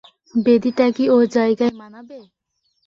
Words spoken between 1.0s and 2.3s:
ও জায়গায় মানাবে।